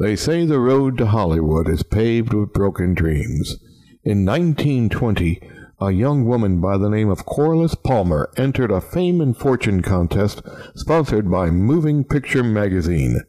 They 0.00 0.14
say 0.14 0.44
the 0.44 0.60
road 0.60 0.96
to 0.98 1.06
Hollywood 1.06 1.68
is 1.68 1.82
paved 1.82 2.32
with 2.32 2.52
broken 2.52 2.94
dreams. 2.94 3.56
In 4.04 4.24
1920, 4.24 5.40
a 5.80 5.90
young 5.90 6.24
woman 6.24 6.60
by 6.60 6.78
the 6.78 6.88
name 6.88 7.08
of 7.08 7.26
Corliss 7.26 7.74
Palmer 7.74 8.30
entered 8.36 8.70
a 8.70 8.80
fame 8.80 9.20
and 9.20 9.36
fortune 9.36 9.82
contest 9.82 10.40
sponsored 10.76 11.28
by 11.28 11.50
Moving 11.50 12.04
Picture 12.04 12.44
Magazine. 12.44 13.22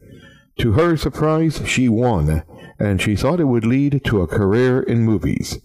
To 0.60 0.72
her 0.72 0.96
surprise, 0.96 1.60
she 1.66 1.88
won, 1.88 2.44
and 2.78 3.02
she 3.02 3.16
thought 3.16 3.40
it 3.40 3.44
would 3.44 3.66
lead 3.66 4.02
to 4.04 4.20
a 4.20 4.28
career 4.28 4.80
in 4.80 5.04
movies. 5.04 5.58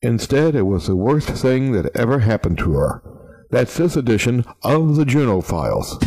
Instead, 0.00 0.54
it 0.54 0.62
was 0.62 0.86
the 0.86 0.96
worst 0.96 1.28
thing 1.28 1.72
that 1.72 1.94
ever 1.94 2.20
happened 2.20 2.56
to 2.58 2.72
her. 2.72 3.02
That's 3.50 3.76
this 3.76 3.96
edition 3.96 4.46
of 4.62 4.96
the 4.96 5.04
Junot 5.04 5.44
Files. 5.44 5.98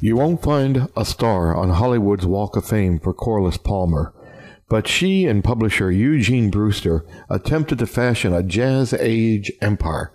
You 0.00 0.14
won't 0.14 0.40
find 0.40 0.88
a 0.96 1.04
star 1.04 1.56
on 1.56 1.70
Hollywood's 1.70 2.24
Walk 2.24 2.54
of 2.54 2.64
Fame 2.64 3.00
for 3.00 3.12
Corliss 3.12 3.56
Palmer, 3.56 4.14
but 4.68 4.86
she 4.86 5.26
and 5.26 5.42
publisher 5.42 5.90
Eugene 5.90 6.50
Brewster 6.50 7.04
attempted 7.28 7.80
to 7.80 7.86
fashion 7.86 8.32
a 8.32 8.44
jazz 8.44 8.94
age 8.94 9.50
empire, 9.60 10.12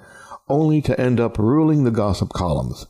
only 0.47 0.81
to 0.83 0.97
end 0.97 1.19
up 1.19 1.37
ruling 1.37 1.83
the 1.83 1.91
gossip 1.91 2.29
columns. 2.29 2.87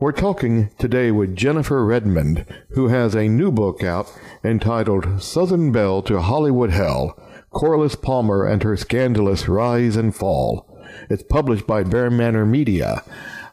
We're 0.00 0.10
talking 0.10 0.70
today 0.80 1.12
with 1.12 1.36
Jennifer 1.36 1.84
Redmond, 1.84 2.44
who 2.70 2.88
has 2.88 3.14
a 3.14 3.28
new 3.28 3.52
book 3.52 3.84
out 3.84 4.12
entitled 4.42 5.22
Southern 5.22 5.70
Belle 5.70 6.02
to 6.02 6.20
Hollywood 6.20 6.70
Hell 6.70 7.16
Corliss 7.50 7.94
Palmer 7.94 8.44
and 8.44 8.64
Her 8.64 8.76
Scandalous 8.76 9.46
Rise 9.46 9.94
and 9.94 10.12
Fall. 10.12 10.66
It's 11.08 11.22
published 11.22 11.68
by 11.68 11.84
BearManor 11.84 12.48
Media. 12.48 13.04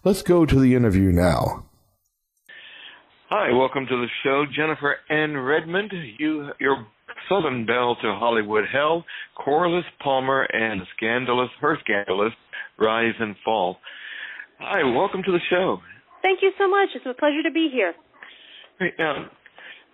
Let's 0.04 0.24
go 0.24 0.48
to 0.48 0.60
the 0.60 0.74
interview 0.74 1.12
now. 1.12 1.66
Hi, 3.36 3.52
welcome 3.52 3.88
to 3.88 3.96
the 3.96 4.06
show, 4.24 4.46
Jennifer 4.56 4.96
Ann 5.10 5.36
Redmond. 5.36 5.92
You, 6.20 6.50
your 6.60 6.86
Southern 7.28 7.66
Belle 7.66 7.96
to 7.96 8.14
Hollywood 8.14 8.66
Hell, 8.72 9.04
Corliss 9.44 9.86
Palmer, 10.04 10.44
and 10.44 10.84
Scandalous, 10.96 11.50
her 11.60 11.76
Scandalous, 11.84 12.34
Rise 12.78 13.16
and 13.20 13.36
Fall. 13.44 13.78
Hi, 14.60 14.84
welcome 14.96 15.24
to 15.26 15.32
the 15.32 15.40
show. 15.50 15.80
Thank 16.22 16.44
you 16.44 16.52
so 16.60 16.70
much. 16.70 16.90
It's 16.94 17.08
a 17.08 17.20
pleasure 17.20 17.42
to 17.42 17.52
be 17.52 17.72
here. 17.74 17.96
Now, 19.00 19.26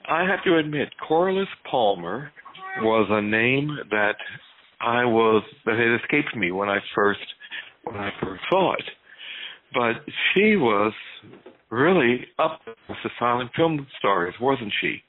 I 0.09 0.29
have 0.29 0.43
to 0.43 0.57
admit, 0.57 0.89
Corliss 1.07 1.47
Palmer 1.71 2.33
was 2.81 3.07
a 3.09 3.21
name 3.21 3.69
that 3.89 4.17
I 4.81 5.05
was 5.05 5.43
that 5.65 5.77
had 5.77 6.01
escaped 6.03 6.35
me 6.35 6.51
when 6.51 6.67
I 6.67 6.79
first 6.93 7.21
when 7.85 7.95
I 7.95 8.09
first 8.21 8.41
saw 8.49 8.73
it. 8.73 8.83
But 9.73 10.11
she 10.33 10.57
was 10.57 10.91
really 11.71 12.25
up 12.37 12.59
with 12.65 12.97
the 13.03 13.09
silent 13.19 13.51
film 13.55 13.85
stars, 13.97 14.33
wasn't 14.41 14.73
she? 14.81 15.01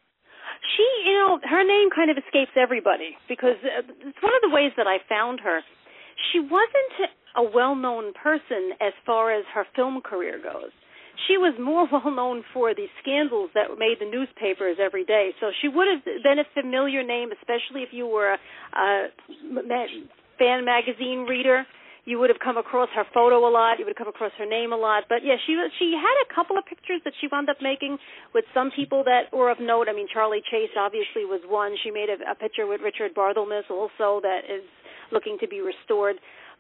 She, 0.76 0.86
you 1.10 1.14
know, 1.18 1.40
her 1.42 1.64
name 1.64 1.88
kind 1.94 2.10
of 2.10 2.16
escapes 2.16 2.52
everybody 2.56 3.16
because 3.28 3.56
uh, 3.64 3.80
it's 3.80 4.22
one 4.22 4.34
of 4.34 4.42
the 4.42 4.54
ways 4.54 4.72
that 4.76 4.86
I 4.86 4.98
found 5.08 5.40
her. 5.40 5.60
She 6.32 6.40
wasn't 6.40 7.10
a 7.36 7.42
well-known 7.42 8.12
person 8.12 8.76
as 8.80 8.92
far 9.06 9.32
as 9.32 9.44
her 9.54 9.64
film 9.74 10.00
career 10.02 10.38
goes. 10.42 10.70
She 11.28 11.36
was 11.36 11.54
more 11.60 11.88
well 11.92 12.12
known 12.14 12.44
for 12.52 12.74
the 12.74 12.86
scandals 13.02 13.50
that 13.54 13.68
made 13.78 13.96
the 14.00 14.10
newspapers 14.10 14.76
every 14.80 15.04
day. 15.04 15.30
So 15.40 15.50
she 15.60 15.68
would 15.68 15.88
have 15.88 16.04
been 16.04 16.38
a 16.38 16.48
familiar 16.54 17.02
name, 17.02 17.30
especially 17.32 17.82
if 17.82 17.90
you 17.92 18.06
were 18.06 18.34
a, 18.34 18.38
a 18.76 19.08
fan 20.38 20.64
magazine 20.64 21.26
reader 21.28 21.64
you 22.10 22.18
would 22.18 22.28
have 22.28 22.42
come 22.42 22.58
across 22.58 22.90
her 22.98 23.06
photo 23.14 23.38
a 23.46 23.52
lot. 23.54 23.78
You 23.78 23.86
would 23.86 23.94
have 23.94 24.02
come 24.02 24.10
across 24.10 24.34
her 24.34 24.44
name 24.44 24.74
a 24.74 24.76
lot. 24.76 25.06
But 25.08 25.22
yeah, 25.22 25.38
she 25.46 25.54
she 25.78 25.94
had 25.94 26.16
a 26.26 26.34
couple 26.34 26.58
of 26.58 26.66
pictures 26.66 27.00
that 27.06 27.14
she 27.22 27.30
wound 27.30 27.48
up 27.48 27.62
making 27.62 28.02
with 28.34 28.44
some 28.52 28.74
people 28.74 29.06
that 29.06 29.30
were 29.30 29.48
of 29.48 29.62
note. 29.62 29.86
I 29.86 29.94
mean, 29.94 30.10
Charlie 30.12 30.42
Chase 30.50 30.74
obviously 30.74 31.22
was 31.22 31.38
one. 31.46 31.78
She 31.86 31.94
made 31.94 32.10
a, 32.10 32.18
a 32.26 32.34
picture 32.34 32.66
with 32.66 32.82
Richard 32.82 33.14
Barthelmess 33.14 33.70
also 33.70 34.18
that 34.26 34.50
is 34.50 34.66
looking 35.14 35.38
to 35.38 35.46
be 35.46 35.62
restored. 35.62 36.16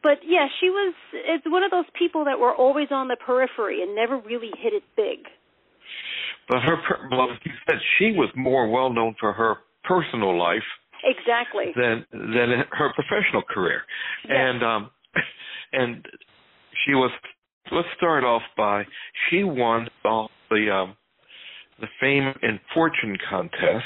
But 0.06 0.22
yeah, 0.22 0.46
she 0.62 0.70
was. 0.70 0.94
It's 1.12 1.44
one 1.50 1.66
of 1.66 1.74
those 1.74 1.90
people 1.98 2.30
that 2.30 2.38
were 2.38 2.54
always 2.54 2.88
on 2.94 3.08
the 3.08 3.18
periphery 3.18 3.82
and 3.82 3.98
never 3.98 4.22
really 4.22 4.54
hit 4.54 4.72
it 4.72 4.86
big. 4.94 5.26
But 6.46 6.62
her, 6.62 6.78
well, 7.10 7.28
you 7.42 7.52
said 7.66 7.82
she 7.98 8.14
was 8.14 8.30
more 8.36 8.70
well 8.70 8.90
known 8.94 9.16
for 9.18 9.32
her 9.32 9.58
personal 9.82 10.38
life 10.38 10.66
exactly 11.02 11.74
than 11.74 12.06
than 12.12 12.62
her 12.70 12.94
professional 12.94 13.42
career, 13.42 13.82
yes. 14.24 14.32
and 14.38 14.62
um 14.62 14.90
and 15.72 16.04
she 16.84 16.94
was. 16.94 17.10
Let's 17.72 17.88
start 17.96 18.24
off 18.24 18.42
by 18.56 18.84
she 19.28 19.44
won 19.44 19.88
all 20.04 20.30
the 20.50 20.70
um, 20.72 20.96
the 21.80 21.86
fame 22.00 22.32
and 22.42 22.58
fortune 22.74 23.16
contest 23.28 23.84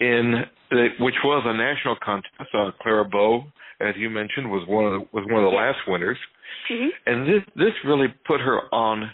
in 0.00 0.44
the, 0.70 0.88
which 1.00 1.14
was 1.24 1.42
a 1.46 1.56
national 1.56 1.96
contest. 2.04 2.34
Uh, 2.54 2.70
Clara 2.82 3.04
Bow, 3.04 3.44
as 3.80 3.94
you 3.96 4.10
mentioned, 4.10 4.50
was 4.50 4.66
one 4.68 4.86
of 4.86 4.92
the, 4.92 4.98
was 5.12 5.24
one 5.30 5.44
of 5.44 5.50
the 5.50 5.56
last 5.56 5.78
winners, 5.86 6.18
mm-hmm. 6.70 6.88
and 7.06 7.28
this 7.28 7.42
this 7.54 7.72
really 7.84 8.08
put 8.26 8.40
her 8.40 8.62
on 8.72 9.10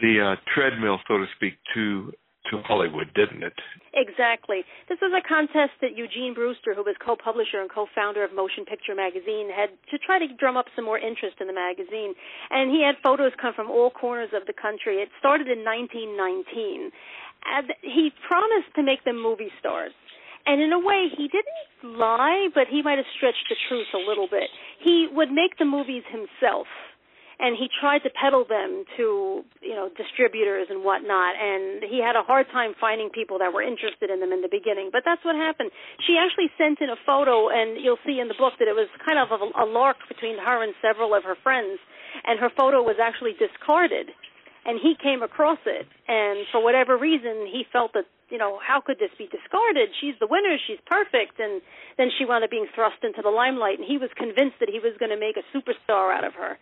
the 0.00 0.34
uh, 0.34 0.52
treadmill, 0.54 0.98
so 1.08 1.18
to 1.18 1.26
speak, 1.36 1.54
to 1.74 2.12
to 2.50 2.58
Hollywood, 2.66 3.12
didn't 3.14 3.42
it? 3.42 3.54
Exactly. 3.94 4.64
This 4.88 4.98
was 5.00 5.12
a 5.14 5.22
contest 5.26 5.78
that 5.80 5.96
Eugene 5.96 6.34
Brewster, 6.34 6.74
who 6.74 6.82
was 6.82 6.96
co-publisher 6.98 7.60
and 7.60 7.70
co-founder 7.70 8.24
of 8.24 8.34
Motion 8.34 8.64
Picture 8.64 8.94
Magazine, 8.94 9.48
had 9.52 9.70
to 9.90 9.98
try 9.98 10.18
to 10.18 10.26
drum 10.34 10.56
up 10.56 10.66
some 10.74 10.84
more 10.84 10.98
interest 10.98 11.38
in 11.40 11.46
the 11.46 11.54
magazine. 11.54 12.14
And 12.50 12.70
he 12.70 12.82
had 12.82 12.96
photos 13.02 13.32
come 13.40 13.54
from 13.54 13.70
all 13.70 13.90
corners 13.90 14.30
of 14.34 14.46
the 14.46 14.56
country. 14.56 14.98
It 14.98 15.08
started 15.18 15.46
in 15.46 15.62
1919. 15.62 16.90
And 17.44 17.66
he 17.82 18.10
promised 18.26 18.74
to 18.76 18.82
make 18.82 19.04
them 19.04 19.20
movie 19.20 19.50
stars. 19.58 19.92
And 20.46 20.60
in 20.60 20.72
a 20.72 20.78
way, 20.78 21.06
he 21.16 21.28
didn't 21.28 21.98
lie, 21.98 22.48
but 22.54 22.66
he 22.66 22.82
might 22.82 22.98
have 22.98 23.06
stretched 23.16 23.46
the 23.48 23.56
truth 23.68 23.86
a 23.94 24.02
little 24.02 24.26
bit. 24.26 24.50
He 24.82 25.06
would 25.12 25.30
make 25.30 25.58
the 25.58 25.64
movies 25.64 26.02
himself 26.10 26.66
and 27.38 27.56
he 27.56 27.68
tried 27.68 28.04
to 28.04 28.10
peddle 28.10 28.44
them 28.44 28.84
to 28.96 29.44
you 29.60 29.74
know 29.74 29.88
distributors 29.96 30.68
and 30.68 30.84
whatnot. 30.84 31.34
And 31.38 31.82
he 31.84 32.02
had 32.02 32.16
a 32.16 32.22
hard 32.22 32.46
time 32.52 32.74
finding 32.78 33.08
people 33.10 33.38
that 33.38 33.52
were 33.52 33.62
interested 33.62 34.10
in 34.10 34.20
them 34.20 34.32
in 34.32 34.42
the 34.42 34.52
beginning. 34.52 34.90
But 34.92 35.02
that's 35.04 35.24
what 35.24 35.36
happened. 35.36 35.70
She 36.06 36.18
actually 36.20 36.50
sent 36.58 36.80
in 36.80 36.90
a 36.90 36.98
photo 37.06 37.48
and 37.48 37.80
you'll 37.80 38.02
see 38.04 38.20
in 38.20 38.28
the 38.28 38.36
book 38.36 38.54
that 38.58 38.68
it 38.68 38.76
was 38.76 38.88
kind 39.04 39.18
of 39.18 39.32
a, 39.32 39.64
a 39.64 39.66
lark 39.66 39.96
between 40.08 40.36
her 40.38 40.62
and 40.62 40.74
several 40.82 41.14
of 41.14 41.24
her 41.24 41.36
friends. 41.42 41.80
And 42.24 42.38
her 42.38 42.50
photo 42.50 42.82
was 42.82 42.96
actually 43.00 43.32
discarded. 43.40 44.12
And 44.64 44.78
he 44.78 44.94
came 44.94 45.22
across 45.22 45.58
it. 45.66 45.88
And 46.06 46.46
for 46.52 46.62
whatever 46.62 46.96
reason 46.96 47.48
he 47.48 47.64
felt 47.72 47.94
that 47.94 48.06
you 48.30 48.38
know 48.38 48.60
how 48.64 48.80
could 48.80 48.96
this 48.98 49.12
be 49.18 49.28
discarded? 49.28 49.90
She's 50.00 50.14
the 50.20 50.28
winner. 50.28 50.56
She's 50.66 50.80
perfect. 50.86 51.40
And 51.40 51.60
then 51.96 52.08
she 52.16 52.24
wound 52.24 52.44
up 52.44 52.50
being 52.50 52.68
thrust 52.74 53.02
into 53.02 53.22
the 53.22 53.32
limelight. 53.32 53.80
And 53.80 53.88
he 53.88 53.98
was 53.98 54.10
convinced 54.14 54.60
that 54.60 54.68
he 54.68 54.78
was 54.78 54.94
going 55.00 55.10
to 55.10 55.18
make 55.18 55.36
a 55.36 55.44
superstar 55.50 56.12
out 56.12 56.24
of 56.24 56.34
her 56.34 56.60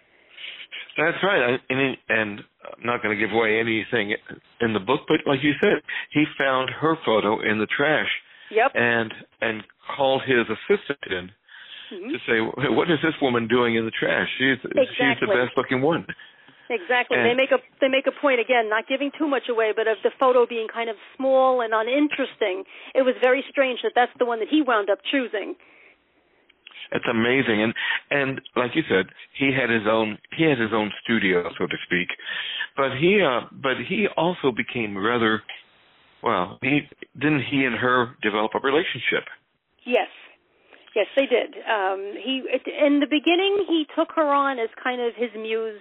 that's 0.97 1.22
right, 1.22 1.60
and 1.69 1.97
and 2.08 2.41
I'm 2.64 2.84
not 2.84 3.03
going 3.03 3.16
to 3.16 3.20
give 3.20 3.34
away 3.34 3.58
anything 3.58 4.14
in 4.60 4.72
the 4.72 4.81
book, 4.81 5.00
but 5.08 5.19
like 5.26 5.41
you 5.42 5.53
said, 5.60 5.82
he 6.12 6.25
found 6.38 6.70
her 6.81 6.97
photo 7.04 7.41
in 7.41 7.58
the 7.58 7.66
trash. 7.66 8.08
Yep. 8.50 8.72
And 8.75 9.14
and 9.41 9.62
called 9.97 10.22
his 10.26 10.47
assistant 10.47 10.98
in 11.06 11.31
mm-hmm. 11.92 12.10
to 12.10 12.19
say, 12.26 12.38
"What 12.70 12.91
is 12.91 12.98
this 13.03 13.14
woman 13.22 13.48
doing 13.48 13.76
in 13.76 13.84
the 13.84 13.94
trash? 13.94 14.28
She's 14.38 14.58
exactly. 14.64 14.84
she's 14.97 15.20
the 15.20 15.26
best 15.26 15.56
looking 15.56 15.82
one." 15.82 16.06
Exactly. 16.70 17.19
And 17.19 17.26
they 17.26 17.34
make 17.34 17.50
a 17.50 17.58
they 17.81 17.88
make 17.88 18.06
a 18.06 18.14
point 18.14 18.38
again, 18.38 18.70
not 18.70 18.87
giving 18.87 19.10
too 19.19 19.26
much 19.26 19.50
away, 19.50 19.72
but 19.75 19.88
of 19.88 19.98
the 20.02 20.10
photo 20.19 20.47
being 20.47 20.69
kind 20.72 20.88
of 20.88 20.97
small 21.16 21.60
and 21.60 21.75
uninteresting. 21.75 22.62
It 22.94 23.02
was 23.02 23.14
very 23.20 23.44
strange 23.50 23.81
that 23.82 23.92
that's 23.94 24.12
the 24.19 24.25
one 24.25 24.38
that 24.38 24.48
he 24.48 24.62
wound 24.62 24.88
up 24.88 24.98
choosing. 25.10 25.58
It's 26.93 27.05
amazing, 27.09 27.62
and 27.62 27.75
and 28.11 28.41
like 28.56 28.73
you 28.75 28.83
said, 28.89 29.06
he 29.39 29.53
had 29.53 29.71
his 29.71 29.87
own 29.89 30.19
he 30.37 30.45
had 30.45 30.59
his 30.59 30.71
own 30.73 30.91
studio, 31.05 31.49
so 31.59 31.67
to 31.67 31.77
speak. 31.87 32.09
But 32.77 32.97
he 32.99 33.23
uh 33.23 33.47
but 33.53 33.77
he 33.89 34.06
also 34.17 34.51
became 34.51 34.97
rather 34.97 35.43
well. 36.23 36.59
He 36.62 36.81
didn't 37.15 37.43
he 37.50 37.64
and 37.64 37.76
her 37.76 38.17
develop 38.23 38.53
a 38.55 38.61
relationship. 38.61 39.25
Yes, 39.87 40.09
yes, 40.94 41.06
they 41.16 41.26
did. 41.26 41.54
Um, 41.64 42.14
he 42.19 42.42
in 42.66 43.00
the 43.00 43.10
beginning 43.10 43.64
he 43.69 43.87
took 43.96 44.12
her 44.16 44.32
on 44.32 44.58
as 44.58 44.69
kind 44.82 45.00
of 45.00 45.14
his 45.14 45.31
muse 45.34 45.81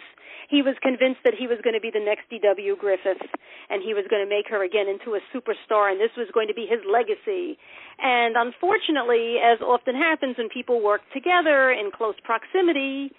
he 0.50 0.64
was 0.64 0.74
convinced 0.82 1.22
that 1.24 1.38
he 1.38 1.46
was 1.46 1.62
going 1.64 1.78
to 1.78 1.80
be 1.80 1.94
the 1.94 2.02
next 2.02 2.26
D.W. 2.30 2.76
Griffith 2.76 3.22
and 3.70 3.86
he 3.86 3.94
was 3.94 4.06
going 4.10 4.26
to 4.26 4.30
make 4.30 4.50
her 4.50 4.66
again 4.66 4.90
into 4.90 5.14
a 5.14 5.22
superstar 5.30 5.94
and 5.94 6.02
this 6.02 6.10
was 6.18 6.28
going 6.34 6.50
to 6.50 6.58
be 6.58 6.66
his 6.66 6.82
legacy. 6.90 7.62
And 8.02 8.34
unfortunately, 8.34 9.38
as 9.38 9.62
often 9.62 9.94
happens 9.94 10.42
when 10.42 10.50
people 10.50 10.82
work 10.82 11.02
together 11.14 11.70
in 11.70 11.94
close 11.94 12.18
proximity, 12.26 13.14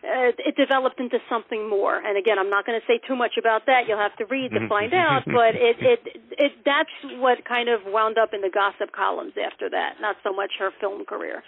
uh, 0.00 0.32
it 0.32 0.56
developed 0.56 0.98
into 0.98 1.18
something 1.28 1.68
more. 1.68 2.00
And 2.00 2.16
again, 2.16 2.38
I'm 2.38 2.48
not 2.48 2.64
going 2.64 2.80
to 2.80 2.86
say 2.88 3.00
too 3.06 3.16
much 3.16 3.36
about 3.38 3.66
that. 3.66 3.84
You'll 3.86 4.00
have 4.00 4.16
to 4.16 4.24
read 4.26 4.50
to 4.52 4.68
find 4.68 4.94
out. 4.94 5.22
But 5.30 5.54
it, 5.54 5.76
it, 5.80 6.00
it, 6.36 6.52
that's 6.64 6.90
what 7.20 7.44
kind 7.44 7.68
of 7.68 7.80
wound 7.86 8.18
up 8.18 8.34
in 8.34 8.40
the 8.40 8.50
gossip 8.52 8.92
columns 8.92 9.32
after 9.38 9.70
that. 9.70 10.00
Not 10.00 10.16
so 10.24 10.32
much 10.32 10.50
her 10.58 10.70
film 10.80 11.04
career. 11.04 11.42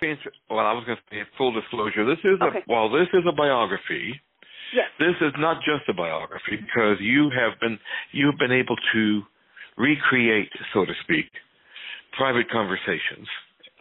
Well, 0.48 0.64
I 0.64 0.72
was 0.72 0.84
going 0.84 0.96
to 0.96 1.04
say 1.10 1.22
full 1.36 1.52
disclosure. 1.52 2.04
This 2.06 2.22
is 2.24 2.40
okay. 2.40 2.60
a 2.60 2.70
while 2.70 2.88
this 2.90 3.08
is 3.12 3.24
a 3.28 3.34
biography. 3.34 4.20
Yes. 4.72 4.88
This 4.98 5.16
is 5.20 5.34
not 5.38 5.60
just 5.64 5.88
a 5.88 5.92
biography 5.92 6.56
because 6.56 6.96
you 7.00 7.28
have 7.36 7.58
been 7.60 7.78
you've 8.12 8.38
been 8.38 8.52
able 8.52 8.76
to 8.92 9.22
recreate, 9.76 10.52
so 10.72 10.84
to 10.84 10.92
speak, 11.04 11.26
private 12.16 12.48
conversations. 12.50 13.28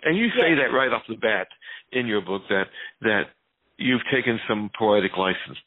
And 0.04 0.18
you 0.18 0.30
say 0.36 0.56
Yes. 0.56 0.60
that 0.66 0.76
right 0.76 0.92
off 0.92 1.04
the 1.08 1.16
bat 1.16 1.48
in 1.92 2.08
your 2.08 2.22
book 2.22 2.44
that 2.50 2.68
that 3.02 3.32
you've 3.82 4.02
taken 4.14 4.40
some 4.48 4.70
poetic 4.78 5.18
license. 5.18 5.58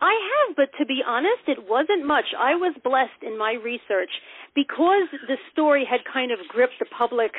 I 0.00 0.14
have, 0.14 0.56
but 0.56 0.70
to 0.78 0.86
be 0.86 1.02
honest, 1.06 1.46
it 1.46 1.68
wasn't 1.68 2.06
much. 2.06 2.26
I 2.38 2.54
was 2.54 2.74
blessed 2.82 3.22
in 3.22 3.38
my 3.38 3.54
research 3.58 4.10
because 4.54 5.10
the 5.26 5.36
story 5.52 5.86
had 5.88 6.00
kind 6.06 6.32
of 6.32 6.38
gripped 6.48 6.78
the 6.78 6.86
public 6.86 7.32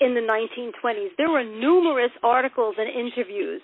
in 0.00 0.14
the 0.14 0.22
1920s. 0.22 1.14
There 1.16 1.30
were 1.30 1.44
numerous 1.44 2.10
articles 2.22 2.74
and 2.78 2.90
interviews, 2.90 3.62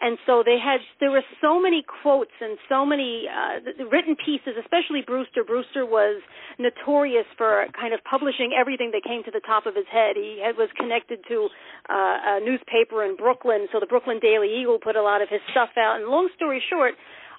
and 0.00 0.18
so 0.26 0.42
they 0.44 0.56
had 0.60 0.80
there 1.00 1.10
were 1.10 1.24
so 1.40 1.60
many 1.60 1.84
quotes 1.84 2.32
and 2.40 2.58
so 2.68 2.84
many 2.84 3.24
uh, 3.28 3.84
written 3.88 4.16
pieces. 4.16 4.56
Especially 4.60 5.00
Brewster. 5.04 5.44
Brewster 5.44 5.84
was 5.84 6.20
notorious 6.58 7.28
for 7.36 7.64
kind 7.78 7.94
of 7.94 8.00
publishing 8.04 8.52
everything 8.52 8.92
that 8.92 9.04
came 9.04 9.24
to 9.24 9.30
the 9.30 9.40
top 9.40 9.64
of 9.64 9.74
his 9.74 9.88
head. 9.92 10.16
He 10.16 10.40
had, 10.44 10.56
was 10.56 10.68
connected 10.76 11.20
to 11.28 11.48
uh, 11.88 12.36
a 12.36 12.40
newspaper 12.44 13.04
in 13.04 13.16
Brooklyn, 13.16 13.68
so 13.72 13.80
the 13.80 13.88
Brooklyn 13.88 14.20
Daily 14.20 14.60
Eagle 14.60 14.78
put 14.78 14.96
a 14.96 15.02
lot 15.02 15.22
of 15.22 15.28
his 15.28 15.40
stuff 15.50 15.70
out. 15.76 16.00
And 16.00 16.08
long 16.08 16.28
story 16.36 16.62
short 16.68 16.94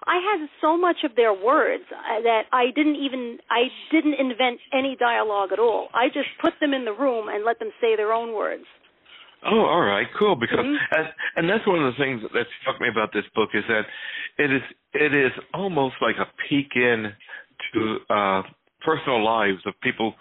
I 0.07 0.15
had 0.15 0.49
so 0.61 0.77
much 0.77 0.97
of 1.03 1.15
their 1.15 1.33
words 1.33 1.83
uh, 1.91 2.21
that 2.23 2.43
I 2.51 2.71
didn't 2.75 2.95
even 2.95 3.37
I 3.49 3.69
didn't 3.91 4.15
invent 4.15 4.59
any 4.73 4.95
dialogue 4.99 5.51
at 5.53 5.59
all. 5.59 5.89
I 5.93 6.07
just 6.07 6.29
put 6.41 6.53
them 6.59 6.73
in 6.73 6.85
the 6.85 6.93
room 6.93 7.27
and 7.29 7.45
let 7.45 7.59
them 7.59 7.69
say 7.79 7.95
their 7.95 8.11
own 8.11 8.33
words. 8.33 8.65
Oh, 9.43 9.65
all 9.65 9.81
right, 9.81 10.07
cool. 10.17 10.35
Because 10.35 10.59
Mhm. 10.59 10.77
and, 10.91 11.13
and 11.35 11.49
that's 11.49 11.65
one 11.67 11.83
of 11.83 11.93
the 11.93 12.03
things 12.03 12.21
that 12.33 12.47
struck 12.61 12.79
me 12.81 12.87
about 12.89 13.13
this 13.13 13.25
book 13.35 13.49
is 13.53 13.63
that 13.67 13.85
it 14.37 14.51
is 14.51 14.61
it 14.93 15.13
is 15.13 15.31
almost 15.53 15.95
like 16.01 16.17
a 16.17 16.27
peek 16.49 16.75
in 16.75 17.13
to 17.73 17.97
uh, 18.09 18.41
personal 18.81 19.23
lives 19.23 19.61
of 19.65 19.79
people 19.81 20.15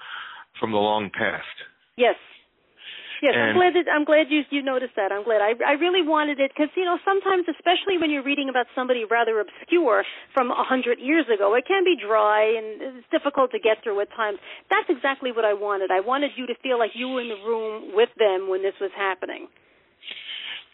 from 0.59 0.73
the 0.73 0.79
long 0.79 1.11
past. 1.11 1.47
Yes. 1.97 2.17
Yes, 3.23 3.37
I'm 3.37 3.55
glad 3.55 3.77
that 3.77 3.85
I'm 3.93 4.05
glad 4.05 4.33
you 4.33 4.43
you 4.49 4.63
noticed 4.63 4.97
that. 4.97 5.13
I'm 5.13 5.25
glad. 5.25 5.45
I 5.45 5.53
I 5.61 5.73
really 5.77 6.01
wanted 6.01 6.41
it 6.41 6.53
because 6.57 6.73
you 6.75 6.85
know 6.85 6.97
sometimes, 7.05 7.45
especially 7.53 8.01
when 8.01 8.11
you're 8.11 8.25
reading 8.25 8.49
about 8.49 8.67
somebody 8.75 9.05
rather 9.05 9.41
obscure 9.41 10.05
from 10.33 10.51
a 10.51 10.65
hundred 10.65 10.99
years 10.99 11.27
ago, 11.29 11.55
it 11.55 11.69
can 11.69 11.85
be 11.85 11.97
dry 12.01 12.45
and 12.45 12.97
it's 12.97 13.09
difficult 13.13 13.53
to 13.53 13.59
get 13.61 13.85
through 13.85 14.01
at 14.01 14.09
times. 14.17 14.39
That's 14.71 14.89
exactly 14.89 15.33
what 15.33 15.45
I 15.45 15.53
wanted. 15.53 15.91
I 15.91 16.01
wanted 16.01 16.33
you 16.37 16.47
to 16.49 16.55
feel 16.63 16.79
like 16.79 16.93
you 16.95 17.09
were 17.09 17.21
in 17.21 17.29
the 17.29 17.43
room 17.45 17.93
with 17.95 18.09
them 18.17 18.49
when 18.49 18.63
this 18.63 18.75
was 18.81 18.91
happening. 18.97 19.49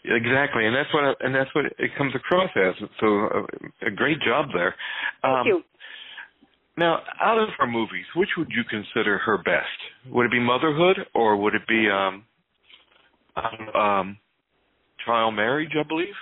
Exactly, 0.07 0.67
and 0.67 0.75
that's 0.75 0.93
what 0.95 1.19
and 1.19 1.35
that's 1.35 1.53
what 1.55 1.67
it 1.67 1.91
comes 1.99 2.15
across 2.15 2.51
as. 2.55 2.75
So 3.01 3.27
uh, 3.27 3.89
a 3.89 3.91
great 3.91 4.21
job 4.23 4.47
there. 4.55 4.75
Thank 5.23 5.35
Um, 5.35 5.47
you. 5.47 5.63
Now, 6.79 7.01
out 7.23 7.39
of 7.39 7.49
her 7.59 7.67
movies, 7.67 8.05
which 8.15 8.29
would 8.37 8.49
you 8.51 8.63
consider 8.69 9.17
her 9.19 9.39
best? 9.39 10.13
Would 10.13 10.27
it 10.27 10.31
be 10.31 10.41
Motherhood 10.41 10.99
or 11.15 11.37
would 11.37 11.55
it 11.55 11.67
be 11.67 11.89
um, 11.89 12.25
um, 13.37 14.19
Trial 15.05 15.31
Marriage? 15.31 15.73
I 15.79 15.87
believe. 15.87 16.15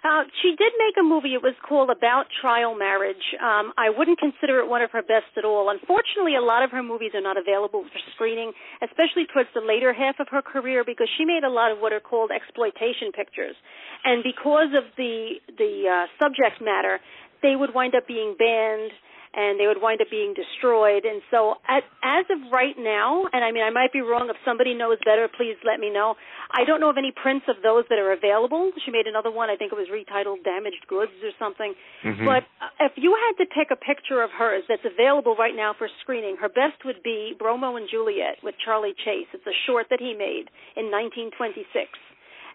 Uh, 0.00 0.24
she 0.40 0.56
did 0.56 0.72
make 0.80 0.96
a 0.96 1.04
movie. 1.04 1.36
It 1.36 1.44
was 1.44 1.52
called 1.60 1.92
About 1.92 2.24
Trial 2.40 2.72
Marriage. 2.72 3.20
Um, 3.36 3.76
I 3.76 3.92
wouldn't 3.92 4.16
consider 4.16 4.60
it 4.60 4.68
one 4.68 4.80
of 4.80 4.90
her 4.92 5.02
best 5.02 5.28
at 5.36 5.44
all. 5.44 5.68
Unfortunately, 5.68 6.36
a 6.36 6.40
lot 6.40 6.64
of 6.64 6.72
her 6.72 6.82
movies 6.82 7.12
are 7.12 7.20
not 7.20 7.36
available 7.36 7.84
for 7.84 8.00
screening, 8.16 8.52
especially 8.80 9.28
towards 9.28 9.52
the 9.52 9.60
later 9.60 9.92
half 9.92 10.16
of 10.18 10.28
her 10.32 10.40
career, 10.40 10.88
because 10.88 11.08
she 11.20 11.28
made 11.28 11.44
a 11.44 11.52
lot 11.52 11.70
of 11.70 11.84
what 11.84 11.92
are 11.92 12.00
called 12.00 12.32
exploitation 12.32 13.12
pictures, 13.12 13.56
and 14.04 14.24
because 14.24 14.72
of 14.72 14.88
the 14.96 15.36
the 15.60 15.84
uh, 15.84 16.06
subject 16.16 16.64
matter, 16.64 16.96
they 17.44 17.52
would 17.52 17.76
wind 17.76 17.92
up 17.94 18.08
being 18.08 18.34
banned 18.40 18.92
and 19.34 19.60
they 19.60 19.66
would 19.70 19.78
wind 19.78 20.00
up 20.02 20.10
being 20.10 20.34
destroyed. 20.34 21.04
And 21.06 21.22
so, 21.30 21.62
at, 21.68 21.86
as 22.02 22.26
of 22.30 22.50
right 22.50 22.74
now, 22.74 23.30
and 23.32 23.44
I 23.44 23.52
mean, 23.54 23.62
I 23.62 23.70
might 23.70 23.92
be 23.92 24.00
wrong. 24.02 24.26
If 24.28 24.36
somebody 24.44 24.74
knows 24.74 24.98
better, 25.04 25.28
please 25.30 25.54
let 25.62 25.78
me 25.78 25.90
know. 25.90 26.16
I 26.50 26.64
don't 26.66 26.80
know 26.80 26.90
of 26.90 26.98
any 26.98 27.14
prints 27.14 27.46
of 27.46 27.62
those 27.62 27.84
that 27.90 27.98
are 27.98 28.10
available. 28.10 28.72
She 28.84 28.90
made 28.90 29.06
another 29.06 29.30
one. 29.30 29.50
I 29.50 29.56
think 29.56 29.70
it 29.70 29.78
was 29.78 29.86
retitled 29.86 30.42
"Damaged 30.42 30.82
Goods" 30.90 31.14
or 31.22 31.30
something. 31.38 31.74
Mhm. 32.02 32.26
But 32.26 32.42
uh, 32.58 32.90
if 32.90 32.92
you 32.96 33.14
had 33.14 33.38
to 33.44 33.46
pick 33.46 33.70
a 33.70 33.78
picture 33.78 34.22
of 34.22 34.30
hers 34.34 34.64
that's 34.68 34.84
available 34.84 35.36
right 35.36 35.54
now 35.54 35.74
for 35.78 35.88
screening, 36.02 36.36
her 36.42 36.48
best 36.48 36.84
would 36.84 37.02
be 37.02 37.34
"Bromo 37.38 37.76
and 37.76 37.88
Juliet 37.88 38.42
with 38.42 38.54
Charlie 38.58 38.94
Chase. 39.04 39.30
It's 39.32 39.46
a 39.46 39.56
short 39.66 39.86
that 39.90 40.00
he 40.00 40.14
made 40.14 40.50
in 40.74 40.90
1926 40.90 41.66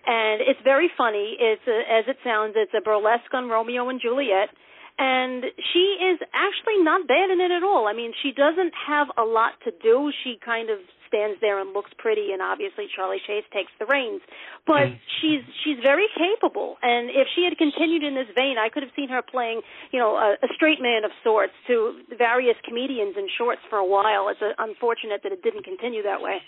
and 0.05 0.41
it's 0.41 0.59
very 0.63 0.89
funny. 0.97 1.35
It's 1.39 1.65
a, 1.67 1.77
as 1.89 2.05
it 2.07 2.17
sounds, 2.23 2.53
it's 2.55 2.73
a 2.77 2.81
burlesque 2.81 3.33
on 3.33 3.49
Romeo 3.49 3.89
and 3.89 3.99
Juliet, 3.99 4.49
and 4.97 5.43
she 5.73 5.97
is 5.99 6.19
actually 6.33 6.79
not 6.83 7.07
bad 7.07 7.29
in 7.29 7.41
it 7.41 7.51
at 7.51 7.63
all. 7.63 7.87
I 7.87 7.93
mean, 7.93 8.13
she 8.23 8.31
doesn't 8.31 8.73
have 8.87 9.07
a 9.17 9.23
lot 9.23 9.53
to 9.65 9.71
do. 9.83 10.11
She 10.23 10.39
kind 10.43 10.69
of 10.69 10.79
stands 11.07 11.39
there 11.39 11.59
and 11.59 11.71
looks 11.73 11.91
pretty, 11.97 12.31
and 12.33 12.41
obviously 12.41 12.87
Charlie 12.95 13.21
Chase 13.27 13.43
takes 13.53 13.71
the 13.79 13.85
reins. 13.85 14.21
But 14.65 14.89
Mm. 14.89 14.99
she's 15.21 15.43
she's 15.63 15.79
very 15.79 16.07
capable, 16.17 16.77
and 16.81 17.09
if 17.09 17.27
she 17.35 17.43
had 17.43 17.57
continued 17.57 18.03
in 18.03 18.15
this 18.15 18.27
vein, 18.35 18.57
I 18.57 18.69
could 18.69 18.83
have 18.83 18.91
seen 18.95 19.09
her 19.09 19.21
playing, 19.21 19.61
you 19.91 19.99
know, 19.99 20.15
a, 20.15 20.33
a 20.41 20.49
straight 20.55 20.81
man 20.81 21.03
of 21.05 21.11
sorts 21.23 21.53
to 21.67 22.01
various 22.17 22.57
comedians 22.63 23.15
in 23.17 23.27
shorts 23.37 23.61
for 23.69 23.77
a 23.77 23.85
while. 23.85 24.29
It's 24.29 24.41
uh 24.41 24.53
unfortunate 24.57 25.21
that 25.23 25.31
it 25.31 25.43
didn't 25.43 25.63
continue 25.63 26.01
that 26.03 26.21
way. 26.21 26.41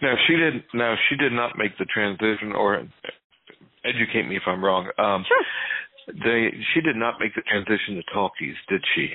Now 0.00 0.14
she 0.26 0.36
did. 0.36 0.64
Now 0.74 0.94
she 1.08 1.16
did 1.16 1.32
not 1.32 1.58
make 1.58 1.76
the 1.78 1.84
transition, 1.86 2.52
or 2.52 2.86
educate 3.84 4.26
me 4.28 4.36
if 4.36 4.42
I'm 4.46 4.64
wrong. 4.64 4.90
Um, 4.98 5.24
Sure. 5.28 5.44
They 6.06 6.54
she 6.74 6.80
did 6.80 6.96
not 6.96 7.18
make 7.18 7.34
the 7.34 7.42
transition 7.42 7.96
to 7.96 8.02
talkies, 8.12 8.56
did 8.68 8.82
she? 8.94 9.14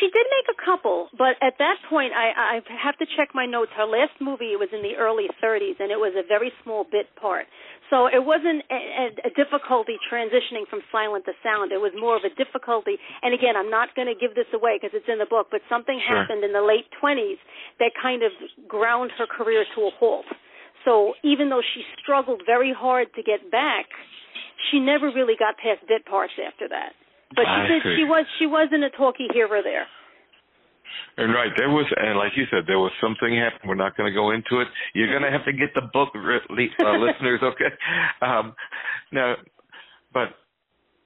She 0.00 0.12
did 0.12 0.26
make 0.28 0.52
a 0.52 0.58
couple, 0.60 1.08
but 1.16 1.40
at 1.40 1.56
that 1.56 1.80
point, 1.88 2.12
I, 2.12 2.60
I 2.60 2.76
have 2.84 2.98
to 2.98 3.06
check 3.16 3.32
my 3.32 3.46
notes. 3.46 3.72
Her 3.72 3.88
last 3.88 4.12
movie 4.20 4.52
was 4.52 4.68
in 4.68 4.82
the 4.84 4.92
early 5.00 5.24
30s, 5.40 5.80
and 5.80 5.88
it 5.88 5.96
was 5.96 6.12
a 6.12 6.26
very 6.26 6.52
small 6.60 6.84
bit 6.84 7.08
part. 7.16 7.46
So 7.88 8.04
it 8.04 8.20
wasn't 8.20 8.60
a, 8.68 8.76
a, 8.76 9.06
a 9.24 9.32
difficulty 9.32 9.96
transitioning 10.12 10.68
from 10.68 10.82
silent 10.92 11.24
to 11.30 11.32
sound. 11.40 11.72
It 11.72 11.80
was 11.80 11.96
more 11.96 12.12
of 12.18 12.28
a 12.28 12.34
difficulty. 12.34 12.98
And 13.22 13.32
again, 13.32 13.56
I'm 13.56 13.70
not 13.70 13.94
going 13.96 14.10
to 14.10 14.18
give 14.18 14.34
this 14.34 14.50
away 14.52 14.76
because 14.76 14.92
it's 14.92 15.08
in 15.08 15.16
the 15.16 15.30
book, 15.30 15.48
but 15.50 15.62
something 15.70 15.96
Sure. 15.96 16.12
happened 16.18 16.44
in 16.44 16.52
the 16.52 16.60
late 16.60 16.84
20s 17.00 17.40
that 17.80 17.96
kind 17.96 18.20
of 18.20 18.32
ground 18.68 19.12
her 19.16 19.24
career 19.24 19.64
to 19.76 19.80
a 19.88 19.92
halt. 19.96 20.26
So 20.84 21.14
even 21.24 21.48
though 21.48 21.62
she 21.62 21.82
struggled 22.02 22.42
very 22.44 22.74
hard 22.74 23.08
to 23.14 23.22
get 23.22 23.50
back, 23.50 23.86
she 24.70 24.80
never 24.80 25.06
really 25.14 25.34
got 25.38 25.56
past 25.58 25.86
bit 25.88 26.04
parts 26.06 26.32
after 26.40 26.68
that. 26.68 26.92
But 27.34 27.44
she 27.44 27.50
I 27.50 27.66
did. 27.66 27.82
see. 27.82 27.96
She 27.98 28.04
was. 28.04 28.24
She 28.38 28.46
wasn't 28.46 28.84
a 28.84 28.90
talkie 28.90 29.28
here 29.32 29.48
or 29.48 29.62
there. 29.62 29.86
And 31.18 31.32
right, 31.32 31.50
there 31.56 31.68
was, 31.70 31.86
and 31.96 32.18
like 32.18 32.32
you 32.36 32.44
said, 32.50 32.64
there 32.66 32.78
was 32.78 32.92
something 33.00 33.34
happened. 33.36 33.68
We're 33.68 33.74
not 33.74 33.96
going 33.96 34.10
to 34.10 34.14
go 34.14 34.30
into 34.30 34.60
it. 34.60 34.68
You're 34.94 35.08
going 35.10 35.24
to 35.24 35.30
have 35.36 35.44
to 35.46 35.52
get 35.52 35.74
the 35.74 35.88
book, 35.92 36.10
uh, 36.14 36.18
listeners. 37.00 37.40
Okay. 37.42 37.72
Um, 38.20 38.54
now, 39.12 39.34
but 40.12 40.36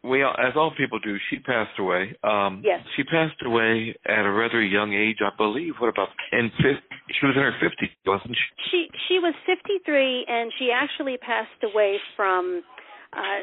we, 0.03 0.23
all, 0.23 0.35
as 0.39 0.55
all 0.57 0.73
people 0.77 0.99
do, 0.99 1.17
she 1.31 1.39
passed 1.39 1.79
away. 1.79 2.17
Um, 2.25 2.63
Yes. 2.65 2.81
She 2.97 3.05
passed 3.05 3.41
away 3.45 3.95
at 4.07 4.25
a 4.27 4.31
rather 4.33 4.63
young 4.63 4.93
age, 4.95 5.19
I 5.23 5.31
believe. 5.37 5.75
What 5.79 5.89
about? 5.89 6.09
And 6.33 6.51
she 6.59 7.27
was 7.27 7.35
in 7.37 7.43
her 7.43 7.55
50s, 7.63 7.91
wasn't 8.07 8.37
she? 8.37 8.71
She 8.71 8.89
she 9.09 9.19
was 9.19 9.35
53 9.47 10.27
and 10.29 10.53
she 10.59 10.71
actually 10.75 11.19
passed 11.19 11.63
away 11.63 11.97
from 12.17 12.63
uh 13.13 13.39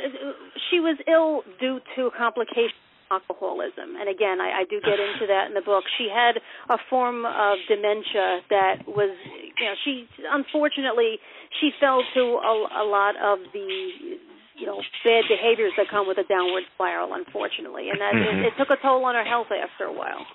she 0.69 0.79
was 0.79 0.97
ill 1.07 1.43
due 1.59 1.79
to 1.95 2.09
complications 2.17 2.73
of 3.11 3.21
alcoholism. 3.23 3.95
And 3.95 4.09
again, 4.11 4.41
I, 4.41 4.61
I 4.61 4.63
do 4.69 4.81
get 4.83 4.99
into 4.99 5.27
that 5.31 5.47
in 5.47 5.53
the 5.55 5.61
book. 5.63 5.83
She 5.97 6.09
had 6.11 6.39
a 6.67 6.77
form 6.89 7.23
of 7.25 7.55
dementia 7.71 8.43
that 8.49 8.83
was 8.87 9.15
you 9.59 9.65
know, 9.65 9.75
she 9.83 10.07
unfortunately 10.31 11.19
she 11.59 11.71
fell 11.79 12.03
to 12.15 12.21
a, 12.21 12.83
a 12.83 12.85
lot 12.85 13.15
of 13.15 13.39
the 13.53 14.19
you 14.59 14.65
know 14.65 14.81
bad 15.05 15.23
behaviors 15.29 15.71
that 15.77 15.87
come 15.89 16.07
with 16.07 16.17
a 16.17 16.25
downward 16.27 16.63
spiral 16.75 17.13
unfortunately 17.13 17.89
and 17.91 18.01
that 18.01 18.13
Mhm. 18.15 18.43
it, 18.43 18.45
it 18.47 18.53
took 18.57 18.69
a 18.71 18.77
toll 18.81 19.05
on 19.05 19.13
her 19.15 19.23
health 19.23 19.47
after 19.53 19.85
a 19.85 19.93
while 19.93 20.25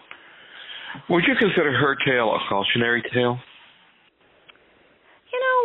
Would 1.08 1.24
you 1.26 1.34
consider 1.34 1.72
her 1.72 1.96
tale 2.06 2.30
a 2.34 2.38
cautionary 2.48 3.02
tale? 3.12 3.40
You 5.32 5.38
know, 5.40 5.60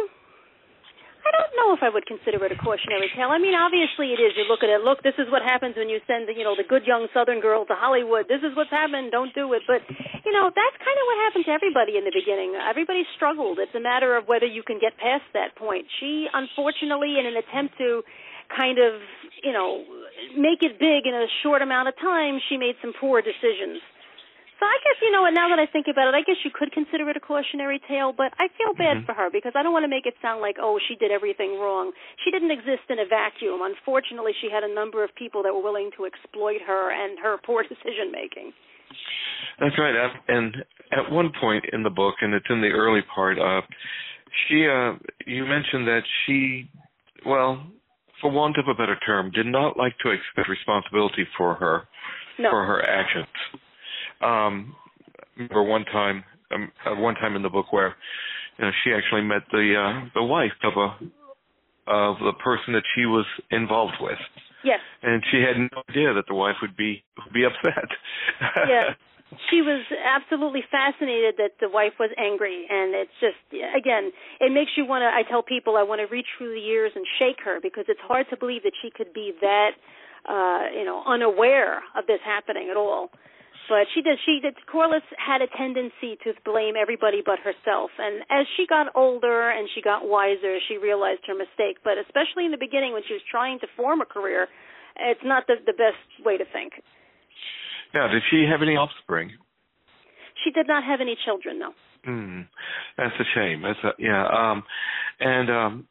I 1.28 1.30
don't 1.38 1.52
know 1.68 1.76
if 1.76 1.84
I 1.84 1.92
would 1.92 2.08
consider 2.08 2.40
it 2.48 2.56
a 2.56 2.60
cautionary 2.60 3.12
tale. 3.12 3.28
I 3.28 3.38
mean, 3.38 3.52
obviously 3.52 4.16
it 4.16 4.24
is. 4.24 4.40
You 4.40 4.48
look 4.48 4.64
at 4.64 4.72
it. 4.72 4.88
Look, 4.88 5.04
this 5.04 5.20
is 5.20 5.28
what 5.28 5.44
happens 5.44 5.76
when 5.76 5.92
you 5.92 6.00
send, 6.08 6.32
you 6.32 6.48
know, 6.48 6.56
the 6.56 6.64
good 6.64 6.88
young 6.88 7.12
Southern 7.12 7.44
girl 7.44 7.68
to 7.68 7.76
Hollywood. 7.76 8.32
This 8.32 8.40
is 8.40 8.56
what's 8.56 8.72
happened. 8.72 9.12
Don't 9.12 9.36
do 9.36 9.52
it. 9.52 9.68
But 9.68 9.84
you 9.92 10.32
know, 10.32 10.48
that's 10.48 10.78
kind 10.80 10.96
of 10.96 11.06
what 11.12 11.18
happened 11.28 11.46
to 11.52 11.54
everybody 11.54 12.00
in 12.00 12.08
the 12.08 12.16
beginning. 12.16 12.56
Everybody 12.56 13.04
struggled. 13.20 13.60
It's 13.60 13.76
a 13.76 13.84
matter 13.84 14.16
of 14.16 14.32
whether 14.32 14.48
you 14.48 14.64
can 14.64 14.80
get 14.80 14.96
past 14.96 15.28
that 15.36 15.60
point. 15.60 15.86
She, 16.00 16.32
unfortunately, 16.32 17.20
in 17.20 17.28
an 17.28 17.36
attempt 17.36 17.76
to 17.84 18.04
kind 18.48 18.80
of, 18.80 19.04
you 19.44 19.52
know, 19.52 19.84
make 20.40 20.64
it 20.64 20.80
big 20.80 21.04
in 21.04 21.14
a 21.14 21.28
short 21.44 21.62
amount 21.62 21.92
of 21.92 21.96
time, 22.00 22.40
she 22.48 22.56
made 22.56 22.80
some 22.80 22.96
poor 22.96 23.20
decisions. 23.22 23.84
So 24.60 24.66
I 24.66 24.78
guess 24.82 24.98
you 25.02 25.12
know 25.12 25.22
what. 25.22 25.38
Now 25.38 25.50
that 25.50 25.60
I 25.60 25.68
think 25.70 25.86
about 25.86 26.10
it, 26.10 26.16
I 26.18 26.22
guess 26.26 26.38
you 26.44 26.50
could 26.50 26.72
consider 26.72 27.08
it 27.10 27.18
a 27.18 27.20
cautionary 27.20 27.80
tale. 27.88 28.12
But 28.12 28.34
I 28.40 28.48
feel 28.58 28.74
bad 28.74 28.98
Mhm. 28.98 29.06
for 29.06 29.14
her 29.14 29.30
because 29.30 29.54
I 29.56 29.62
don't 29.62 29.72
want 29.72 29.84
to 29.86 29.88
make 29.88 30.06
it 30.06 30.18
sound 30.22 30.42
like 30.42 30.58
oh 30.60 30.80
she 30.80 30.96
did 30.96 31.12
everything 31.12 31.60
wrong. 31.60 31.94
She 32.24 32.32
didn't 32.32 32.52
exist 32.52 32.90
in 32.90 32.98
a 33.00 33.06
vacuum. 33.06 33.62
Unfortunately, 33.62 34.34
she 34.42 34.50
had 34.50 34.64
a 34.64 34.74
number 34.74 35.04
of 35.04 35.14
people 35.16 35.44
that 35.44 35.54
were 35.54 35.62
willing 35.62 35.92
to 35.98 36.06
exploit 36.06 36.62
her 36.66 36.90
and 36.92 37.20
her 37.20 37.38
poor 37.38 37.64
decision 37.74 38.12
making. 38.12 38.54
That's 39.60 39.78
right. 39.78 40.12
And 40.28 40.66
at 40.92 41.12
one 41.12 41.32
point 41.40 41.66
in 41.74 41.84
the 41.84 41.90
book, 41.90 42.16
and 42.22 42.34
it's 42.34 42.50
in 42.50 42.62
the 42.62 42.70
early 42.70 43.02
part, 43.14 43.38
uh, 43.38 43.62
she, 44.48 44.68
uh, 44.68 44.94
you 45.26 45.46
mentioned 45.46 45.88
that 45.88 46.04
she, 46.26 46.70
well, 47.26 47.62
for 48.22 48.32
want 48.32 48.58
of 48.58 48.68
a 48.68 48.74
better 48.74 48.96
term, 49.06 49.32
did 49.32 49.46
not 49.46 49.78
like 49.78 49.98
to 50.00 50.10
accept 50.10 50.50
responsibility 50.50 51.28
for 51.38 51.56
her, 51.56 51.88
no. 52.40 52.50
for 52.50 52.66
her 52.66 52.82
actions. 52.88 53.28
Um, 54.22 54.76
remember 55.36 55.64
one 55.64 55.86
time, 55.86 56.24
um, 56.54 56.72
uh, 56.86 56.96
one 56.96 57.16
time 57.16 57.36
in 57.36 57.44
the 57.44 57.50
book 57.50 57.72
where, 57.72 57.96
you 58.58 58.66
know, 58.66 58.72
she 58.84 58.92
actually 58.92 59.22
met 59.22 59.44
the 59.52 59.76
uh, 59.78 60.10
the 60.16 60.24
wife 60.24 60.52
of 60.64 60.74
a 60.78 60.88
of 61.88 62.18
the 62.20 62.34
person 62.44 62.74
that 62.74 62.84
she 62.96 63.06
was 63.06 63.26
involved 63.52 63.96
with. 64.02 64.20
Yes. 64.64 64.80
And 65.04 65.24
she 65.32 65.38
had 65.38 65.58
no 65.58 65.84
idea 65.90 66.14
that 66.14 66.26
the 66.28 66.36
wife 66.36 66.56
would 66.62 66.76
be 66.76 67.04
would 67.24 67.34
be 67.34 67.46
upset. 67.46 67.90
yeah. 68.68 68.94
she 69.50 69.62
was 69.62 69.84
absolutely 70.04 70.64
fascinated 70.72 71.36
that 71.38 71.60
the 71.60 71.70
wife 71.70 71.94
was 72.00 72.10
angry 72.18 72.66
and 72.70 72.96
it's 72.96 73.18
just 73.20 73.36
again 73.76 74.12
it 74.40 74.52
makes 74.54 74.72
you 74.78 74.86
want 74.86 75.04
to 75.04 75.10
i 75.12 75.28
tell 75.28 75.44
people 75.44 75.76
i 75.76 75.84
want 75.84 76.00
to 76.00 76.08
reach 76.08 76.28
through 76.38 76.54
the 76.56 76.64
years 76.64 76.92
and 76.96 77.04
shake 77.20 77.36
her 77.44 77.60
because 77.62 77.84
it's 77.90 78.00
hard 78.08 78.26
to 78.30 78.38
believe 78.38 78.64
that 78.64 78.72
she 78.82 78.90
could 78.90 79.12
be 79.12 79.34
that 79.42 79.72
uh 80.32 80.72
you 80.72 80.86
know 80.86 81.04
unaware 81.06 81.84
of 81.92 82.08
this 82.08 82.24
happening 82.24 82.70
at 82.72 82.78
all 82.78 83.12
but 83.70 83.88
she 83.94 84.02
did 84.02 84.18
she 84.26 84.40
did 84.42 84.56
corliss 84.72 85.04
had 85.20 85.42
a 85.42 85.50
tendency 85.58 86.18
to 86.24 86.34
blame 86.44 86.76
everybody 86.80 87.22
but 87.26 87.40
herself 87.40 87.92
and 88.00 88.24
as 88.32 88.48
she 88.56 88.66
got 88.68 88.88
older 88.96 89.50
and 89.50 89.68
she 89.76 89.82
got 89.82 90.08
wiser 90.08 90.58
she 90.68 90.78
realized 90.78 91.22
her 91.28 91.36
mistake 91.36 91.78
but 91.84 91.98
especially 91.98 92.46
in 92.46 92.52
the 92.52 92.60
beginning 92.60 92.94
when 92.94 93.04
she 93.08 93.14
was 93.14 93.24
trying 93.30 93.60
to 93.60 93.68
form 93.76 94.02
a 94.02 94.06
career 94.06 94.48
it's 94.98 95.24
not 95.24 95.46
the 95.48 95.56
the 95.66 95.74
best 95.74 96.02
way 96.26 96.38
to 96.38 96.46
think 96.52 96.74
now, 97.94 98.08
did 98.08 98.24
she 98.30 98.46
have 98.50 98.62
any 98.62 98.76
offspring? 98.76 99.32
She 100.44 100.52
did 100.52 100.68
not 100.68 100.84
have 100.84 101.02
any 101.02 101.18
children, 101.26 101.60
no. 101.60 101.72
Hmm, 102.06 102.42
that's 102.98 103.16
a 103.20 103.24
shame. 103.36 103.64
That's 103.64 103.80
a, 103.84 104.02
yeah. 104.02 104.28
Um, 104.28 104.64
and 105.20 105.50
um, 105.50 105.88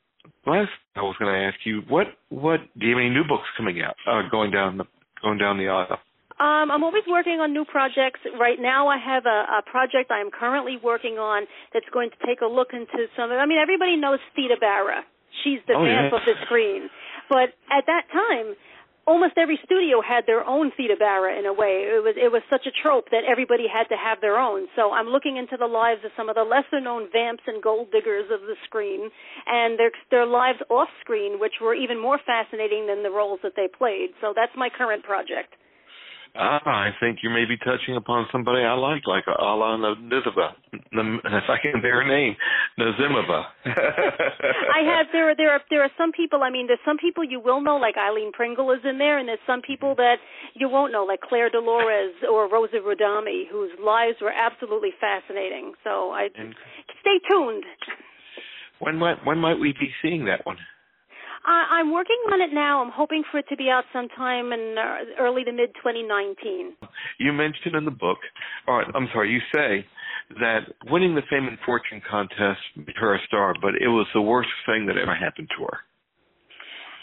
last 0.46 0.70
I 0.94 1.02
was 1.02 1.16
going 1.18 1.32
to 1.32 1.46
ask 1.46 1.58
you, 1.64 1.82
what 1.88 2.06
what 2.28 2.60
do 2.78 2.86
you 2.86 2.94
have 2.94 3.00
any 3.00 3.10
new 3.10 3.24
books 3.24 3.44
coming 3.56 3.82
out? 3.82 3.96
Uh, 4.08 4.28
going 4.30 4.50
down 4.50 4.78
the 4.78 4.84
going 5.22 5.38
down 5.38 5.58
the 5.58 5.68
aisle. 5.68 5.98
Um, 6.36 6.68
I'm 6.68 6.84
always 6.84 7.04
working 7.08 7.40
on 7.40 7.56
new 7.56 7.64
projects. 7.64 8.20
Right 8.38 8.60
now, 8.60 8.88
I 8.88 8.98
have 9.00 9.24
a, 9.24 9.60
a 9.60 9.62
project 9.64 10.12
I 10.12 10.20
am 10.20 10.28
currently 10.28 10.76
working 10.76 11.16
on 11.16 11.48
that's 11.72 11.88
going 11.92 12.10
to 12.10 12.20
take 12.26 12.44
a 12.44 12.46
look 12.46 12.76
into 12.76 13.08
some. 13.16 13.32
I 13.32 13.46
mean, 13.46 13.56
everybody 13.56 13.96
knows 13.96 14.20
Theda 14.36 14.60
Bara. 14.60 15.00
She's 15.44 15.64
the 15.64 15.80
oh, 15.80 15.84
vamp 15.84 16.12
yes. 16.12 16.20
of 16.20 16.22
the 16.28 16.36
screen. 16.44 16.92
But 17.32 17.56
at 17.72 17.88
that 17.88 18.12
time, 18.12 18.52
almost 19.06 19.38
every 19.38 19.58
studio 19.64 20.02
had 20.02 20.26
their 20.26 20.44
own 20.44 20.72
Theda 20.76 20.96
Bara 20.98 21.38
in 21.38 21.46
a 21.46 21.54
way. 21.56 21.88
It 21.88 22.02
was 22.02 22.20
it 22.20 22.28
was 22.28 22.42
such 22.50 22.66
a 22.66 22.74
trope 22.74 23.08
that 23.16 23.24
everybody 23.24 23.64
had 23.64 23.88
to 23.88 23.96
have 23.96 24.20
their 24.20 24.36
own. 24.36 24.68
So 24.76 24.92
I'm 24.92 25.08
looking 25.08 25.38
into 25.38 25.56
the 25.56 25.70
lives 25.70 26.04
of 26.04 26.10
some 26.16 26.28
of 26.28 26.34
the 26.36 26.44
lesser 26.44 26.84
known 26.84 27.08
vamps 27.08 27.44
and 27.46 27.62
gold 27.62 27.88
diggers 27.92 28.28
of 28.28 28.44
the 28.44 28.60
screen 28.68 29.08
and 29.46 29.78
their 29.78 29.92
their 30.10 30.26
lives 30.26 30.58
off 30.68 30.92
screen, 31.00 31.40
which 31.40 31.62
were 31.62 31.74
even 31.74 31.96
more 31.96 32.18
fascinating 32.20 32.86
than 32.86 33.02
the 33.02 33.10
roles 33.10 33.40
that 33.42 33.56
they 33.56 33.72
played. 33.72 34.10
So 34.20 34.34
that's 34.36 34.52
my 34.52 34.68
current 34.68 35.00
project. 35.00 35.54
Ah, 36.38 36.60
I 36.64 36.90
think 37.00 37.20
you 37.22 37.30
may 37.30 37.44
be 37.44 37.56
touching 37.56 37.96
upon 37.96 38.26
somebody 38.30 38.62
I 38.62 38.74
like, 38.74 39.06
like 39.06 39.24
Alla 39.26 39.78
Nizova, 39.96 40.52
if 40.72 41.48
I 41.48 41.56
can 41.62 41.80
bear 41.80 42.02
her 42.02 42.08
name, 42.08 42.36
Nazimova. 42.78 43.44
I 43.64 44.84
have 44.84 45.06
there 45.12 45.30
are 45.30 45.36
there 45.36 45.50
are 45.52 45.60
there 45.70 45.82
are 45.82 45.90
some 45.96 46.12
people. 46.12 46.42
I 46.42 46.50
mean, 46.50 46.66
there's 46.66 46.84
some 46.84 46.98
people 46.98 47.24
you 47.24 47.40
will 47.40 47.60
know, 47.60 47.76
like 47.76 47.94
Aileen 47.96 48.32
Pringle 48.32 48.70
is 48.72 48.80
in 48.84 48.98
there, 48.98 49.18
and 49.18 49.28
there's 49.28 49.42
some 49.46 49.62
people 49.62 49.94
that 49.96 50.16
you 50.54 50.68
won't 50.68 50.92
know, 50.92 51.04
like 51.04 51.20
Claire 51.20 51.50
Dolores 51.50 52.12
or 52.30 52.48
Rosa 52.50 52.78
Rodami, 52.84 53.48
whose 53.50 53.70
lives 53.82 54.16
were 54.20 54.32
absolutely 54.32 54.90
fascinating. 55.00 55.72
So 55.84 56.10
I 56.10 56.28
and 56.36 56.54
stay 57.00 57.18
tuned. 57.28 57.64
When 58.78 58.96
might 58.96 59.24
when 59.24 59.38
might 59.38 59.58
we 59.58 59.72
be 59.72 59.90
seeing 60.02 60.26
that 60.26 60.44
one? 60.44 60.58
I, 61.46 61.78
I'm 61.80 61.92
working 61.92 62.18
on 62.32 62.40
it 62.40 62.52
now. 62.52 62.82
I'm 62.82 62.90
hoping 62.90 63.22
for 63.30 63.38
it 63.38 63.46
to 63.48 63.56
be 63.56 63.70
out 63.70 63.84
sometime 63.92 64.52
in 64.52 64.76
uh, 64.78 65.22
early 65.22 65.44
to 65.44 65.52
mid 65.52 65.70
2019. 65.76 66.74
You 67.18 67.32
mentioned 67.32 67.74
in 67.76 67.84
the 67.84 67.90
book, 67.90 68.18
or 68.66 68.84
I'm 68.96 69.08
sorry, 69.12 69.30
you 69.30 69.40
say 69.54 69.86
that 70.40 70.60
winning 70.90 71.14
the 71.14 71.22
Fame 71.30 71.46
and 71.46 71.58
Fortune 71.64 72.02
contest 72.08 72.60
made 72.76 72.96
her 73.00 73.14
a 73.14 73.18
star, 73.26 73.54
but 73.60 73.74
it 73.80 73.88
was 73.88 74.06
the 74.12 74.20
worst 74.20 74.50
thing 74.66 74.86
that 74.86 74.96
ever 74.98 75.14
happened 75.14 75.48
to 75.56 75.64
her. 75.64 75.78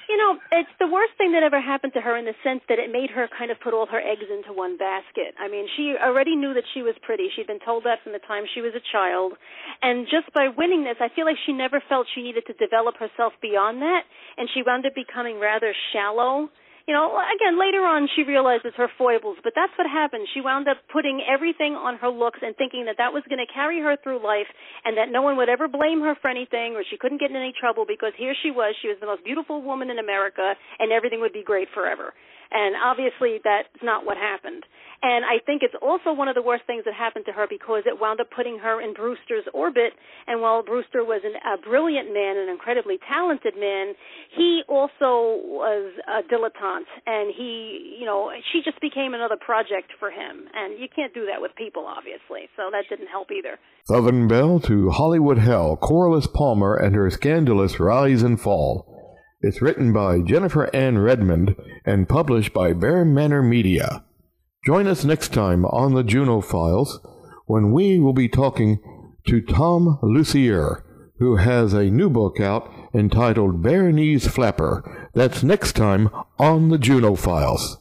You 0.10 0.18
know, 0.18 0.38
it's 0.52 0.72
the 0.80 0.88
worst 0.88 1.14
thing 1.18 1.32
that 1.32 1.44
ever 1.44 1.62
happened 1.62 1.94
to 1.94 2.02
her 2.02 2.18
in 2.18 2.26
the 2.26 2.36
sense 2.44 2.62
that 2.68 2.78
it 2.78 2.92
made 2.92 3.10
her 3.12 3.30
kind 3.32 3.52
of 3.52 3.60
put 3.64 3.74
all 3.74 3.88
her 3.88 4.00
eggs 4.00 4.28
into 4.28 4.52
one 4.52 4.78
basket. 4.78 5.34
I 5.40 5.48
mean, 5.48 5.68
she 5.76 5.96
already 5.96 6.36
knew 6.36 6.54
that 6.54 6.68
she 6.74 6.82
was 6.82 6.96
pretty. 7.02 7.30
She'd 7.36 7.48
been 7.48 7.64
told 7.64 7.84
that 7.86 8.04
from 8.04 8.12
the 8.12 8.24
time 8.28 8.44
she 8.54 8.62
was 8.62 8.74
a 8.76 8.84
child. 8.92 9.34
And 9.82 10.06
just 10.12 10.32
by 10.34 10.50
winning 10.52 10.84
this, 10.84 11.00
I 11.00 11.08
feel 11.16 11.26
like 11.26 11.40
she 11.46 11.54
never 11.54 11.82
felt 11.88 12.08
she 12.14 12.22
needed 12.22 12.44
to 12.48 12.54
develop 12.60 12.96
herself 13.00 13.34
beyond 13.42 13.82
that. 13.82 14.04
And 14.38 14.50
she 14.54 14.62
wound 14.62 14.86
up 14.86 14.94
becoming 14.94 15.40
rather 15.40 15.74
shallow 15.94 16.50
you 16.88 16.94
know, 16.94 17.16
again, 17.16 17.56
later 17.56 17.80
on 17.80 18.10
she 18.16 18.24
realizes 18.24 18.76
her 18.76 18.92
foibles, 18.98 19.38
but 19.44 19.54
that's 19.56 19.72
what 19.78 19.88
happened. 19.88 20.28
She 20.34 20.42
wound 20.42 20.68
up 20.68 20.78
putting 20.92 21.24
everything 21.24 21.80
on 21.80 21.96
her 21.98 22.10
looks 22.10 22.40
and 22.42 22.56
thinking 22.56 22.86
that 22.92 23.00
that 23.00 23.14
was 23.16 23.24
going 23.30 23.40
to 23.40 23.48
carry 23.48 23.80
her 23.80 23.96
through 24.04 24.24
life 24.24 24.52
and 24.84 24.98
that 24.98 25.08
no 25.08 25.22
one 25.22 25.38
would 25.38 25.48
ever 25.48 25.68
blame 25.68 26.02
her 26.02 26.16
for 26.20 26.28
anything 26.28 26.76
or 26.76 26.84
she 26.84 26.98
couldn't 26.98 27.20
get 27.24 27.30
in 27.32 27.38
any 27.38 27.54
trouble 27.56 27.86
because 27.88 28.12
here 28.18 28.36
she 28.44 28.52
was, 28.52 28.76
she 28.82 28.90
was 28.92 28.98
the 29.00 29.08
most 29.08 29.24
beautiful 29.24 29.62
woman 29.64 29.90
in 29.90 30.00
America 30.00 30.56
and 30.80 30.92
everything 30.92 31.22
would 31.22 31.34
be 31.34 31.44
great 31.44 31.68
forever. 31.74 32.14
And 32.54 32.76
obviously 32.78 33.42
that's 33.44 33.82
not 33.82 34.06
what 34.06 34.16
happened. 34.18 34.64
And 35.04 35.26
I 35.26 35.44
think 35.44 35.64
it's 35.64 35.76
also 35.82 36.14
one 36.14 36.30
of 36.30 36.36
the 36.36 36.42
worst 36.42 36.64
things 36.66 36.86
that 36.86 36.94
happened 36.94 37.26
to 37.26 37.34
her 37.34 37.46
because 37.50 37.84
it 37.86 38.00
wound 38.00 38.22
up 38.22 38.32
putting 38.32 38.58
her 38.60 38.80
in 38.80 38.94
Brewster's 38.94 39.44
orbit. 39.54 39.92
And 40.28 40.40
while 40.40 40.64
Brewster 40.64 41.04
was 41.04 41.22
an, 41.26 41.36
a 41.44 41.60
brilliant 41.60 42.14
man, 42.14 42.38
an 42.38 42.48
incredibly 42.48 43.00
talented 43.10 43.56
man, 43.60 43.96
he 44.32 44.62
also 44.70 45.44
was 45.44 45.92
a 46.08 46.24
dilettante. 46.32 46.88
And 47.06 47.34
he, 47.36 47.98
you 48.00 48.06
know, 48.06 48.32
she 48.54 48.62
just 48.64 48.80
became 48.80 49.14
another 49.14 49.36
project 49.36 49.92
for 50.00 50.10
him. 50.10 50.48
And 50.54 50.80
you 50.80 50.88
can't 50.88 51.14
do 51.14 51.26
that 51.26 51.42
with 51.42 51.52
people, 51.58 51.86
obviously. 51.86 52.48
So 52.56 52.72
that 52.72 52.86
didn't 52.88 53.08
help 53.08 53.28
either. 53.32 53.60
Southern 53.86 54.30
Belle 54.30 54.62
to 54.62 54.92
Hollywood 54.92 55.40
Hell, 55.40 55.76
Corliss 55.76 56.28
Palmer 56.28 56.76
and 56.78 56.96
her 56.96 57.10
scandalous 57.10 57.78
rise 57.78 58.24
and 58.24 58.40
fall. 58.40 58.93
It's 59.46 59.62
written 59.62 59.92
by 59.92 60.22
Jennifer 60.22 60.74
Ann 60.74 61.00
Redmond 61.00 61.58
and 61.84 62.08
published 62.08 62.54
by 62.54 62.72
BearManor 62.72 63.46
Media. 63.46 64.06
Join 64.66 64.88
us 64.88 65.04
next 65.04 65.34
time 65.34 65.66
on 65.66 65.94
the 65.94 66.02
Junot 66.02 66.46
Files 66.46 67.02
when 67.46 67.74
we 67.74 68.00
will 68.00 68.14
be 68.14 68.30
talking 68.30 68.80
to 69.28 69.42
Tom 69.42 70.00
Lussier, 70.02 70.84
who 71.20 71.36
has 71.36 71.74
a 71.74 71.92
new 71.92 72.10
book 72.10 72.40
out 72.40 72.72
entitled 72.94 73.62
Bare 73.62 73.92
Knees 73.92 74.26
Flapper. 74.28 75.10
That's 75.14 75.44
next 75.44 75.74
time 75.74 76.10
on 76.40 76.70
the 76.70 76.78
Junot 76.78 77.20
Files. 77.20 77.80